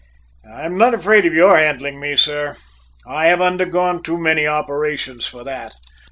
"I'm 0.51 0.79
not 0.79 0.95
afraid 0.95 1.27
of 1.27 1.35
your 1.35 1.55
handling 1.55 1.99
me, 1.99 2.15
sir. 2.15 2.57
I 3.05 3.27
have 3.27 3.39
undergone 3.39 4.01
too 4.01 4.17
many 4.17 4.47
operations 4.47 5.27
for 5.27 5.43
that!" 5.43 5.75